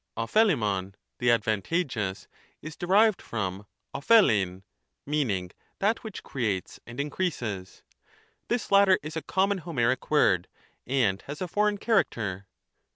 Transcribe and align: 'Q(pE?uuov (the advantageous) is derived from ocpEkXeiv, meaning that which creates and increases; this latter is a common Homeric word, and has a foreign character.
'Q(pE?uuov 0.17 0.95
(the 1.19 1.29
advantageous) 1.29 2.27
is 2.59 2.75
derived 2.75 3.21
from 3.21 3.67
ocpEkXeiv, 3.93 4.63
meaning 5.05 5.51
that 5.77 6.03
which 6.03 6.23
creates 6.23 6.79
and 6.87 6.99
increases; 6.99 7.83
this 8.47 8.71
latter 8.71 8.97
is 9.03 9.15
a 9.15 9.21
common 9.21 9.59
Homeric 9.59 10.09
word, 10.09 10.47
and 10.87 11.21
has 11.27 11.39
a 11.39 11.47
foreign 11.47 11.77
character. 11.77 12.47